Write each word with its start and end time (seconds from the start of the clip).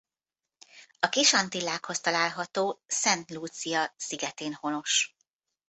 A 0.99 1.09
Kis-Antillákhoz 1.09 1.99
található 1.99 2.81
Saint 2.87 3.29
Lucia 3.31 3.93
szigetén 3.97 4.53
honos. 4.53 5.15